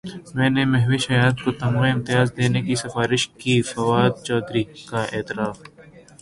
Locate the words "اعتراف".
5.15-5.57